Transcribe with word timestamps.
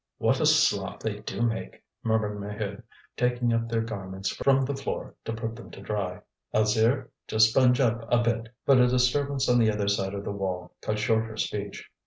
"What 0.17 0.39
a 0.39 0.47
slop 0.47 1.01
they 1.03 1.19
do 1.19 1.43
make!" 1.43 1.83
murmured 2.01 2.39
Maheude, 2.39 2.81
taking 3.15 3.53
up 3.53 3.69
their 3.69 3.81
garments 3.81 4.29
from 4.29 4.65
the 4.65 4.75
floor 4.75 5.13
to 5.25 5.31
put 5.33 5.55
them 5.55 5.69
to 5.69 5.79
dry. 5.79 6.21
"Alzire, 6.55 7.11
just 7.27 7.51
sponge 7.51 7.79
up 7.79 8.11
a 8.11 8.17
bit." 8.19 8.49
But 8.65 8.79
a 8.79 8.87
disturbance 8.87 9.47
on 9.47 9.59
the 9.59 9.69
other 9.71 9.87
side 9.87 10.15
of 10.15 10.23
the 10.25 10.31
wall 10.31 10.71
cut 10.81 10.97
short 10.97 11.25
her 11.25 11.37
speech. 11.37 11.87